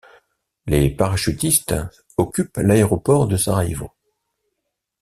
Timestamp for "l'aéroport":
2.57-3.27